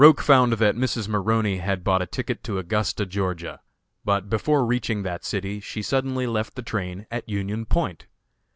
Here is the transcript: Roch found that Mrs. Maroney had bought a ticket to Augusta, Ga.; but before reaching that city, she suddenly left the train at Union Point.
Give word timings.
Roch 0.03 0.19
found 0.19 0.53
that 0.53 0.73
Mrs. 0.75 1.07
Maroney 1.07 1.57
had 1.57 1.83
bought 1.83 2.01
a 2.01 2.07
ticket 2.07 2.43
to 2.45 2.57
Augusta, 2.57 3.05
Ga.; 3.05 3.57
but 4.03 4.31
before 4.31 4.65
reaching 4.65 5.03
that 5.03 5.23
city, 5.23 5.59
she 5.59 5.83
suddenly 5.83 6.25
left 6.25 6.55
the 6.55 6.63
train 6.63 7.05
at 7.11 7.29
Union 7.29 7.67
Point. 7.67 8.07